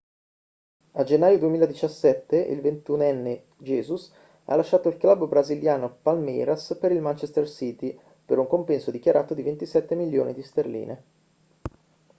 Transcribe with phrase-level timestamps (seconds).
[0.93, 4.11] a gennaio 2017 il ventunenne jesus
[4.45, 9.43] ha lasciato il club brasiliano palmeiras per il manchester city per un compenso dichiarato di
[9.43, 11.03] 27 milioni di sterline